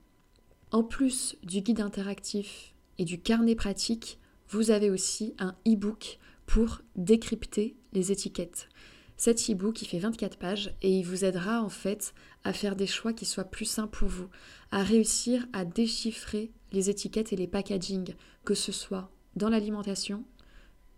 En 0.73 0.83
plus 0.83 1.37
du 1.43 1.61
guide 1.61 1.81
interactif 1.81 2.75
et 2.99 3.05
du 3.05 3.21
carnet 3.21 3.55
pratique, 3.55 4.19
vous 4.49 4.71
avez 4.71 4.91
aussi 4.91 5.35
un 5.39 5.55
e-book 5.67 6.19
pour 6.47 6.81
décrypter 6.97 7.77
les 7.93 8.13
étiquettes. 8.13 8.69
Cet 9.17 9.49
e-book, 9.49 9.79
fait 9.79 9.99
24 9.99 10.37
pages 10.37 10.75
et 10.83 10.91
il 10.91 11.05
vous 11.05 11.25
aidera 11.25 11.63
en 11.63 11.71
fait 11.71 12.13
à 12.45 12.53
faire 12.53 12.77
des 12.77 12.87
choix 12.87 13.15
qui 13.15 13.25
soient 13.25 13.45
plus 13.45 13.65
simples 13.65 13.99
pour 13.99 14.09
vous, 14.09 14.29
à 14.71 14.83
réussir 14.83 15.47
à 15.53 15.65
déchiffrer 15.65 16.51
les 16.73 16.91
étiquettes 16.91 17.33
et 17.33 17.37
les 17.37 17.47
packaging, 17.47 18.15
que 18.45 18.55
ce 18.55 18.73
soit 18.73 19.11
dans 19.35 19.49
l'alimentation, 19.49 20.25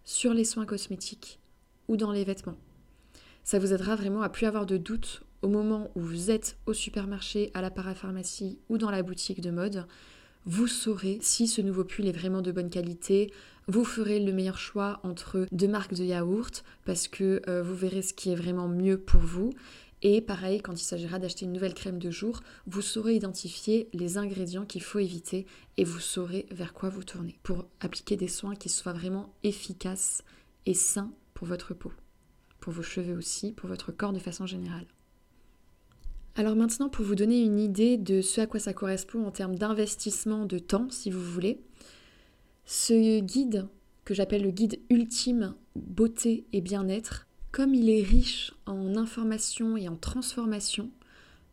sur 0.08 0.32
les 0.32 0.46
soins 0.46 0.64
cosmétiques 0.64 1.38
ou 1.86 1.98
dans 1.98 2.12
les 2.12 2.24
vêtements. 2.24 2.56
Ça 3.44 3.58
vous 3.58 3.74
aidera 3.74 3.94
vraiment 3.94 4.22
à 4.22 4.30
plus 4.30 4.46
avoir 4.46 4.64
de 4.64 4.78
doutes 4.78 5.22
au 5.42 5.48
moment 5.48 5.90
où 5.96 6.00
vous 6.00 6.30
êtes 6.30 6.56
au 6.64 6.72
supermarché, 6.72 7.50
à 7.52 7.60
la 7.60 7.70
parapharmacie 7.70 8.58
ou 8.70 8.78
dans 8.78 8.90
la 8.90 9.02
boutique 9.02 9.42
de 9.42 9.50
mode. 9.50 9.86
Vous 10.46 10.66
saurez 10.66 11.18
si 11.20 11.46
ce 11.46 11.60
nouveau 11.60 11.84
pull 11.84 12.06
est 12.06 12.12
vraiment 12.12 12.40
de 12.40 12.52
bonne 12.52 12.70
qualité. 12.70 13.30
Vous 13.66 13.84
ferez 13.84 14.18
le 14.18 14.32
meilleur 14.32 14.56
choix 14.56 14.98
entre 15.02 15.46
deux 15.52 15.68
marques 15.68 15.92
de 15.92 16.04
yaourt 16.04 16.64
parce 16.86 17.06
que 17.06 17.42
euh, 17.46 17.62
vous 17.62 17.74
verrez 17.74 18.00
ce 18.00 18.14
qui 18.14 18.32
est 18.32 18.34
vraiment 18.34 18.66
mieux 18.66 18.96
pour 18.96 19.20
vous. 19.20 19.50
Et 20.02 20.20
pareil, 20.20 20.60
quand 20.60 20.74
il 20.80 20.84
s'agira 20.84 21.18
d'acheter 21.18 21.44
une 21.44 21.52
nouvelle 21.52 21.74
crème 21.74 21.98
de 21.98 22.10
jour, 22.10 22.40
vous 22.66 22.82
saurez 22.82 23.16
identifier 23.16 23.88
les 23.92 24.16
ingrédients 24.16 24.64
qu'il 24.64 24.82
faut 24.82 25.00
éviter 25.00 25.46
et 25.76 25.84
vous 25.84 25.98
saurez 25.98 26.46
vers 26.50 26.72
quoi 26.72 26.88
vous 26.88 27.02
tourner 27.02 27.38
pour 27.42 27.66
appliquer 27.80 28.16
des 28.16 28.28
soins 28.28 28.54
qui 28.54 28.68
soient 28.68 28.92
vraiment 28.92 29.34
efficaces 29.42 30.22
et 30.66 30.74
sains 30.74 31.12
pour 31.34 31.48
votre 31.48 31.74
peau, 31.74 31.92
pour 32.60 32.72
vos 32.72 32.82
cheveux 32.82 33.16
aussi, 33.16 33.52
pour 33.52 33.68
votre 33.68 33.90
corps 33.90 34.12
de 34.12 34.18
façon 34.20 34.46
générale. 34.46 34.86
Alors 36.36 36.54
maintenant, 36.54 36.88
pour 36.88 37.04
vous 37.04 37.16
donner 37.16 37.40
une 37.42 37.58
idée 37.58 37.96
de 37.96 38.22
ce 38.22 38.40
à 38.40 38.46
quoi 38.46 38.60
ça 38.60 38.72
correspond 38.72 39.26
en 39.26 39.32
termes 39.32 39.56
d'investissement 39.56 40.46
de 40.46 40.58
temps, 40.58 40.88
si 40.90 41.10
vous 41.10 41.20
voulez, 41.20 41.60
ce 42.64 43.18
guide 43.18 43.66
que 44.04 44.14
j'appelle 44.14 44.42
le 44.42 44.50
guide 44.50 44.78
ultime 44.88 45.54
beauté 45.74 46.46
et 46.52 46.60
bien-être, 46.60 47.27
comme 47.52 47.74
il 47.74 47.88
est 47.90 48.02
riche 48.02 48.52
en 48.66 48.96
informations 48.96 49.76
et 49.76 49.88
en 49.88 49.96
transformations, 49.96 50.90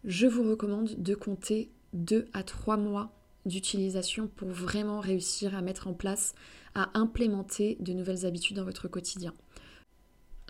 je 0.03 0.27
vous 0.27 0.43
recommande 0.43 0.95
de 0.97 1.15
compter 1.15 1.69
2 1.93 2.27
à 2.33 2.43
3 2.43 2.77
mois 2.77 3.11
d'utilisation 3.45 4.27
pour 4.27 4.49
vraiment 4.49 4.99
réussir 4.99 5.55
à 5.55 5.61
mettre 5.61 5.87
en 5.87 5.93
place, 5.93 6.33
à 6.73 6.89
implémenter 6.97 7.77
de 7.79 7.93
nouvelles 7.93 8.25
habitudes 8.25 8.57
dans 8.57 8.65
votre 8.65 8.87
quotidien. 8.87 9.33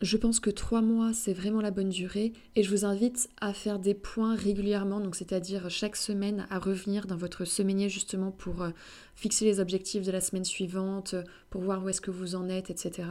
Je 0.02 0.18
pense 0.18 0.42
que 0.42 0.50
3 0.50 0.82
mois, 0.82 1.14
c'est 1.14 1.32
vraiment 1.32 1.62
la 1.62 1.72
bonne 1.72 1.90
durée 1.90 2.34
et 2.58 2.64
je 2.64 2.70
vous 2.70 2.84
invite 2.84 3.30
à 3.40 3.54
faire 3.54 3.80
des 3.80 3.94
points 3.94 4.36
régulièrement, 4.36 5.00
donc 5.00 5.16
c'est-à-dire 5.16 5.70
chaque 5.70 5.96
semaine 5.96 6.48
à 6.50 6.60
revenir 6.60 7.08
dans 7.08 7.16
votre 7.16 7.46
semainier 7.46 7.88
justement 7.88 8.32
pour 8.32 8.62
euh, 8.62 8.72
fixer 9.16 9.46
les 9.46 9.62
objectifs 9.62 10.04
de 10.04 10.12
la 10.12 10.20
semaine 10.20 10.44
suivante, 10.44 11.16
pour 11.50 11.62
voir 11.62 11.82
où 11.82 11.88
est-ce 11.88 12.02
que 12.02 12.12
vous 12.12 12.36
en 12.36 12.50
êtes, 12.50 12.70
etc. 12.70 13.04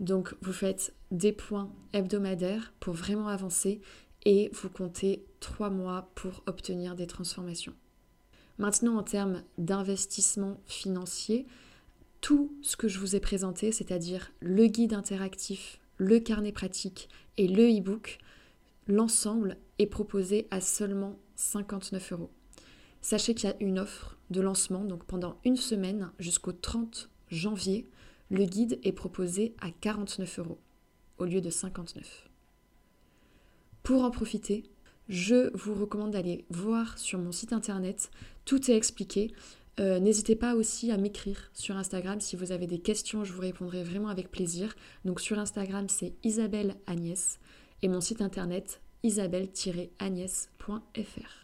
Donc 0.00 0.34
vous 0.42 0.52
faites 0.52 0.94
des 1.10 1.32
points 1.32 1.72
hebdomadaires 1.92 2.72
pour 2.80 2.94
vraiment 2.94 3.28
avancer 3.28 3.80
et 4.24 4.50
vous 4.52 4.68
comptez 4.68 5.24
trois 5.40 5.70
mois 5.70 6.10
pour 6.14 6.42
obtenir 6.46 6.94
des 6.94 7.06
transformations. 7.06 7.74
Maintenant 8.58 8.96
en 8.96 9.02
termes 9.02 9.42
d'investissement 9.58 10.60
financier, 10.66 11.46
tout 12.20 12.56
ce 12.62 12.76
que 12.76 12.88
je 12.88 12.98
vous 12.98 13.16
ai 13.16 13.20
présenté, 13.20 13.72
c'est-à-dire 13.72 14.32
le 14.40 14.66
guide 14.66 14.94
interactif, 14.94 15.80
le 15.96 16.20
carnet 16.20 16.52
pratique 16.52 17.08
et 17.36 17.48
le 17.48 17.68
e-book, 17.68 18.18
l'ensemble 18.86 19.58
est 19.78 19.86
proposé 19.86 20.46
à 20.50 20.60
seulement 20.60 21.18
59 21.36 22.12
euros. 22.12 22.30
Sachez 23.02 23.34
qu'il 23.34 23.50
y 23.50 23.52
a 23.52 23.56
une 23.60 23.78
offre 23.78 24.16
de 24.30 24.40
lancement, 24.40 24.84
donc 24.84 25.04
pendant 25.04 25.38
une 25.44 25.56
semaine 25.56 26.10
jusqu'au 26.18 26.52
30 26.52 27.10
janvier, 27.28 27.88
le 28.34 28.46
guide 28.46 28.80
est 28.82 28.92
proposé 28.92 29.54
à 29.60 29.70
49 29.70 30.40
euros 30.40 30.58
au 31.18 31.24
lieu 31.24 31.40
de 31.40 31.50
59. 31.50 32.28
Pour 33.84 34.02
en 34.02 34.10
profiter, 34.10 34.64
je 35.08 35.56
vous 35.56 35.74
recommande 35.74 36.10
d'aller 36.10 36.44
voir 36.50 36.98
sur 36.98 37.20
mon 37.20 37.30
site 37.30 37.52
internet, 37.52 38.10
tout 38.44 38.70
est 38.70 38.76
expliqué. 38.76 39.32
Euh, 39.78 40.00
n'hésitez 40.00 40.34
pas 40.34 40.56
aussi 40.56 40.90
à 40.90 40.96
m'écrire 40.96 41.50
sur 41.52 41.76
Instagram 41.76 42.20
si 42.20 42.34
vous 42.34 42.50
avez 42.50 42.66
des 42.66 42.80
questions, 42.80 43.22
je 43.22 43.32
vous 43.32 43.42
répondrai 43.42 43.84
vraiment 43.84 44.08
avec 44.08 44.32
plaisir. 44.32 44.74
Donc 45.04 45.20
sur 45.20 45.38
Instagram, 45.38 45.88
c'est 45.88 46.14
Isabelle 46.24 46.74
Agnès 46.86 47.38
et 47.82 47.88
mon 47.88 48.00
site 48.00 48.20
internet 48.20 48.80
isabelle-agnès.fr. 49.04 51.43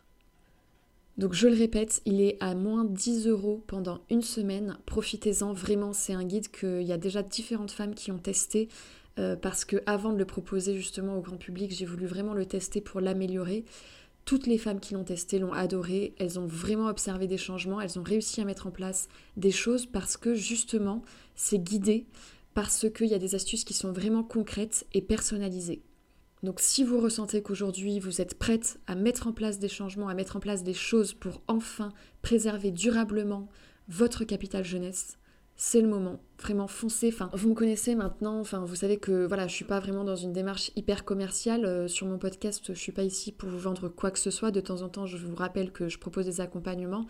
Donc 1.18 1.34
je 1.34 1.48
le 1.48 1.56
répète, 1.56 2.00
il 2.06 2.20
est 2.20 2.36
à 2.40 2.54
moins 2.54 2.84
10 2.84 3.26
euros 3.26 3.62
pendant 3.66 4.00
une 4.10 4.22
semaine. 4.22 4.78
Profitez-en, 4.86 5.52
vraiment, 5.52 5.92
c'est 5.92 6.14
un 6.14 6.24
guide 6.24 6.50
qu'il 6.50 6.82
y 6.82 6.92
a 6.92 6.98
déjà 6.98 7.22
différentes 7.22 7.72
femmes 7.72 7.94
qui 7.94 8.10
ont 8.10 8.18
testé. 8.18 8.68
Euh, 9.18 9.36
parce 9.36 9.64
que 9.64 9.76
avant 9.86 10.12
de 10.12 10.18
le 10.18 10.24
proposer 10.24 10.74
justement 10.76 11.18
au 11.18 11.20
grand 11.20 11.36
public, 11.36 11.72
j'ai 11.72 11.84
voulu 11.84 12.06
vraiment 12.06 12.32
le 12.32 12.46
tester 12.46 12.80
pour 12.80 13.00
l'améliorer. 13.00 13.64
Toutes 14.24 14.46
les 14.46 14.58
femmes 14.58 14.80
qui 14.80 14.94
l'ont 14.94 15.04
testé 15.04 15.38
l'ont 15.38 15.52
adoré, 15.52 16.14
elles 16.18 16.38
ont 16.38 16.46
vraiment 16.46 16.86
observé 16.86 17.26
des 17.26 17.36
changements, 17.36 17.80
elles 17.80 17.98
ont 17.98 18.02
réussi 18.02 18.40
à 18.40 18.44
mettre 18.44 18.66
en 18.66 18.70
place 18.70 19.08
des 19.36 19.50
choses 19.50 19.86
parce 19.86 20.16
que 20.16 20.34
justement 20.34 21.02
c'est 21.34 21.58
guidé, 21.58 22.06
parce 22.54 22.86
qu'il 22.90 23.08
y 23.08 23.14
a 23.14 23.18
des 23.18 23.34
astuces 23.34 23.64
qui 23.64 23.74
sont 23.74 23.92
vraiment 23.92 24.22
concrètes 24.22 24.86
et 24.94 25.02
personnalisées. 25.02 25.82
Donc 26.42 26.60
si 26.60 26.84
vous 26.84 27.00
ressentez 27.00 27.42
qu'aujourd'hui 27.42 28.00
vous 28.00 28.20
êtes 28.20 28.38
prête 28.38 28.80
à 28.86 28.94
mettre 28.94 29.26
en 29.26 29.32
place 29.32 29.58
des 29.58 29.68
changements, 29.68 30.08
à 30.08 30.14
mettre 30.14 30.36
en 30.36 30.40
place 30.40 30.62
des 30.62 30.74
choses 30.74 31.12
pour 31.12 31.42
enfin 31.48 31.92
préserver 32.22 32.70
durablement 32.70 33.48
votre 33.88 34.24
capital 34.24 34.64
jeunesse, 34.64 35.18
c'est 35.62 35.82
le 35.82 35.88
moment. 35.88 36.20
Vraiment 36.40 36.66
foncez. 36.68 37.08
Enfin, 37.12 37.28
vous 37.34 37.50
me 37.50 37.54
connaissez 37.54 37.94
maintenant. 37.94 38.40
Enfin, 38.40 38.64
vous 38.64 38.76
savez 38.76 38.96
que 38.96 39.26
voilà, 39.26 39.46
je 39.46 39.54
suis 39.54 39.66
pas 39.66 39.78
vraiment 39.78 40.04
dans 40.04 40.16
une 40.16 40.32
démarche 40.32 40.70
hyper 40.74 41.04
commerciale 41.04 41.66
euh, 41.66 41.86
sur 41.86 42.06
mon 42.06 42.16
podcast. 42.16 42.72
Je 42.72 42.78
suis 42.78 42.92
pas 42.92 43.02
ici 43.02 43.30
pour 43.30 43.50
vous 43.50 43.58
vendre 43.58 43.90
quoi 43.90 44.10
que 44.10 44.18
ce 44.18 44.30
soit. 44.30 44.52
De 44.52 44.60
temps 44.62 44.80
en 44.80 44.88
temps, 44.88 45.04
je 45.04 45.18
vous 45.18 45.34
rappelle 45.34 45.70
que 45.70 45.90
je 45.90 45.98
propose 45.98 46.24
des 46.24 46.40
accompagnements. 46.40 47.04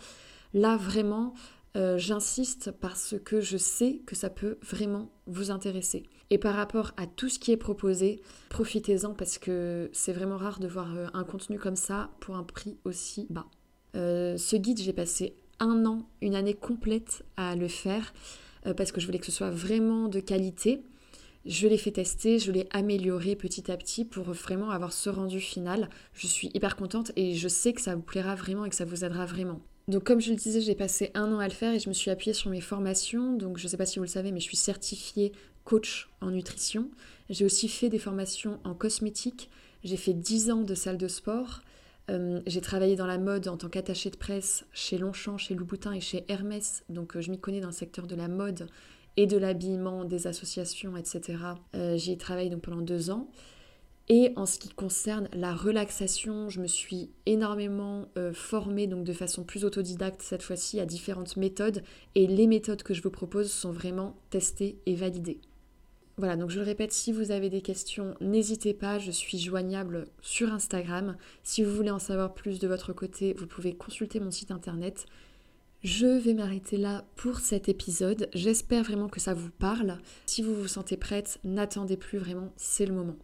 Là, 0.52 0.76
vraiment, 0.76 1.32
euh, 1.77 1.99
j'insiste 1.99 2.73
parce 2.73 3.15
que 3.25 3.41
je 3.41 3.57
sais 3.57 4.03
que 4.05 4.17
ça 4.17 4.29
peut 4.29 4.59
vraiment 4.62 5.11
vous 5.27 5.50
intéresser. 5.53 6.03
Et 6.31 6.39
par 6.39 6.55
rapport 6.55 6.93
à 6.97 7.07
tout 7.07 7.29
ce 7.29 7.39
qui 7.39 7.53
est 7.53 7.57
proposé, 7.57 8.21
profitez-en 8.49 9.15
parce 9.15 9.39
que 9.39 9.89
c'est 9.93 10.12
vraiment 10.12 10.37
rare 10.37 10.59
de 10.59 10.67
voir 10.67 10.97
euh, 10.97 11.07
un 11.15 11.25
contenu 11.25 11.59
comme 11.59 11.77
ça 11.77 12.11
pour 12.21 12.37
un 12.37 12.43
prix 12.43 12.79
aussi 12.85 13.27
bas. 13.31 13.47
Euh, 13.95 14.37
ce 14.37 14.57
guide, 14.57 14.79
j'ai 14.79 14.93
passé 14.93 15.37
un 15.61 15.87
an, 15.87 16.09
une 16.23 16.35
année 16.35 16.55
complète 16.55 17.25
à 17.37 17.55
le 17.55 17.69
faire 17.69 18.15
parce 18.77 18.93
que 18.93 19.00
je 19.00 19.07
voulais 19.07 19.19
que 19.19 19.25
ce 19.25 19.33
soit 19.33 19.50
vraiment 19.50 20.09
de 20.09 20.21
qualité. 20.21 20.83
Je 21.47 21.67
l'ai 21.67 21.79
fait 21.79 21.93
tester, 21.93 22.39
je 22.39 22.53
l'ai 22.53 22.69
amélioré 22.73 23.37
petit 23.37 23.71
à 23.71 23.77
petit 23.79 24.05
pour 24.05 24.25
vraiment 24.25 24.71
avoir 24.71 24.93
ce 24.93 25.09
rendu 25.09 25.41
final. 25.41 25.89
Je 26.12 26.27
suis 26.27 26.50
hyper 26.53 26.77
contente 26.77 27.12
et 27.17 27.35
je 27.35 27.49
sais 27.49 27.73
que 27.73 27.81
ça 27.81 27.95
vous 27.95 28.03
plaira 28.03 28.35
vraiment 28.35 28.67
et 28.67 28.69
que 28.69 28.77
ça 28.77 28.85
vous 28.85 29.05
aidera 29.05 29.25
vraiment. 29.25 29.61
Donc 29.90 30.04
comme 30.04 30.20
je 30.20 30.30
le 30.30 30.37
disais, 30.37 30.61
j'ai 30.61 30.76
passé 30.76 31.11
un 31.14 31.32
an 31.32 31.40
à 31.40 31.49
le 31.49 31.52
faire 31.52 31.75
et 31.75 31.80
je 31.80 31.88
me 31.88 31.94
suis 31.94 32.11
appuyée 32.11 32.32
sur 32.32 32.49
mes 32.49 32.61
formations. 32.61 33.32
Donc 33.32 33.59
je 33.59 33.64
ne 33.64 33.68
sais 33.68 33.76
pas 33.76 33.87
si 33.87 33.99
vous 33.99 34.04
le 34.04 34.09
savez, 34.09 34.30
mais 34.30 34.38
je 34.38 34.44
suis 34.44 34.56
certifiée 34.56 35.32
coach 35.64 36.09
en 36.20 36.30
nutrition. 36.30 36.90
J'ai 37.28 37.44
aussi 37.44 37.68
fait 37.68 37.88
des 37.88 37.99
formations 37.99 38.61
en 38.64 38.75
cosmétique. 38.75 39.50
J'ai 39.82 39.97
fait 39.97 40.12
10 40.12 40.50
ans 40.52 40.62
de 40.62 40.75
salle 40.75 40.97
de 40.97 41.09
sport. 41.09 41.61
Euh, 42.09 42.40
j'ai 42.47 42.61
travaillé 42.61 42.94
dans 42.94 43.06
la 43.06 43.18
mode 43.18 43.49
en 43.49 43.56
tant 43.56 43.68
qu'attachée 43.68 44.11
de 44.11 44.16
presse 44.16 44.64
chez 44.73 44.97
Longchamp, 44.97 45.38
chez 45.38 45.54
Louboutin 45.54 45.92
et 45.92 46.00
chez 46.00 46.25
Hermès. 46.28 46.85
Donc 46.88 47.16
euh, 47.16 47.20
je 47.20 47.30
m'y 47.32 47.38
connais 47.38 47.61
dans 47.61 47.68
le 47.68 47.73
secteur 47.73 48.06
de 48.06 48.14
la 48.14 48.28
mode 48.28 48.68
et 49.16 49.26
de 49.26 49.37
l'habillement, 49.37 50.04
des 50.04 50.28
associations, 50.28 50.97
etc. 50.97 51.38
Euh, 51.75 51.97
j'y 51.97 52.12
ai 52.12 52.16
travaillé 52.16 52.49
donc 52.49 52.62
pendant 52.62 52.80
deux 52.80 53.11
ans. 53.11 53.28
Et 54.09 54.33
en 54.35 54.45
ce 54.45 54.59
qui 54.59 54.71
concerne 54.71 55.28
la 55.33 55.54
relaxation, 55.54 56.49
je 56.49 56.61
me 56.61 56.66
suis 56.66 57.11
énormément 57.26 58.09
formée 58.33 58.88
donc 58.88 59.04
de 59.04 59.12
façon 59.12 59.45
plus 59.45 59.64
autodidacte 59.64 60.23
cette 60.23 60.42
fois-ci 60.42 60.80
à 60.80 60.87
différentes 60.87 61.37
méthodes. 61.37 61.83
Et 62.16 62.26
les 62.26 62.49
méthodes 62.49 62.83
que 62.83 62.95
je 62.95 63.02
vous 63.02 63.11
propose 63.11 63.52
sont 63.52 63.71
vraiment 63.71 64.16
testées 64.30 64.78
et 64.87 64.97
validées. 64.97 65.40
Voilà, 66.16 66.37
donc 66.37 66.50
je 66.50 66.59
le 66.59 66.66
répète, 66.66 66.92
si 66.92 67.12
vous 67.12 67.30
avez 67.30 67.49
des 67.49 67.62
questions, 67.62 68.14
n'hésitez 68.21 68.75
pas, 68.75 68.99
je 68.99 69.11
suis 69.11 69.38
joignable 69.38 70.07
sur 70.21 70.52
Instagram. 70.52 71.16
Si 71.45 71.62
vous 71.62 71.75
voulez 71.75 71.90
en 71.90 71.99
savoir 71.99 72.35
plus 72.35 72.59
de 72.59 72.69
votre 72.69 72.92
côté, 72.92 73.33
vous 73.33 73.47
pouvez 73.47 73.75
consulter 73.75 74.21
mon 74.21 74.30
site 74.30 74.50
internet. 74.50 75.07
Je 75.83 76.07
vais 76.07 76.35
m'arrêter 76.35 76.76
là 76.76 77.07
pour 77.16 77.38
cet 77.38 77.71
épisode. 77.71 78.28
J'espère 78.35 78.83
vraiment 78.83 79.09
que 79.09 79.21
ça 79.21 79.33
vous 79.33 79.50
parle. 79.50 79.97
Si 80.26 80.42
vous 80.42 80.54
vous 80.54 80.69
sentez 80.69 80.99
prête, 80.99 81.38
n'attendez 81.42 81.97
plus 81.97 82.19
vraiment, 82.19 82.52
c'est 82.57 82.85
le 82.85 82.92
moment. 82.92 83.16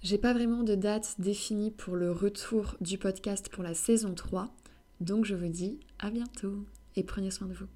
J'ai 0.00 0.18
pas 0.18 0.32
vraiment 0.32 0.62
de 0.62 0.76
date 0.76 1.16
définie 1.18 1.72
pour 1.72 1.96
le 1.96 2.12
retour 2.12 2.76
du 2.80 2.98
podcast 2.98 3.48
pour 3.48 3.64
la 3.64 3.74
saison 3.74 4.14
3, 4.14 4.48
donc 5.00 5.24
je 5.24 5.34
vous 5.34 5.48
dis 5.48 5.80
à 5.98 6.10
bientôt 6.10 6.64
et 6.94 7.02
prenez 7.02 7.32
soin 7.32 7.48
de 7.48 7.54
vous. 7.54 7.66